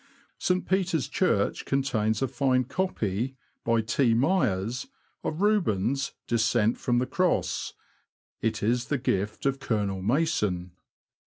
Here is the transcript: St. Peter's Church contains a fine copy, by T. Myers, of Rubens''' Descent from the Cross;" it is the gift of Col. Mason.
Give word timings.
St. 0.39 0.67
Peter's 0.67 1.07
Church 1.07 1.63
contains 1.63 2.23
a 2.23 2.27
fine 2.27 2.63
copy, 2.63 3.35
by 3.63 3.81
T. 3.81 4.15
Myers, 4.15 4.87
of 5.23 5.41
Rubens''' 5.43 6.13
Descent 6.35 6.79
from 6.79 6.97
the 6.97 7.05
Cross;" 7.05 7.73
it 8.41 8.63
is 8.63 8.85
the 8.85 8.97
gift 8.97 9.45
of 9.45 9.59
Col. 9.59 10.01
Mason. 10.01 10.71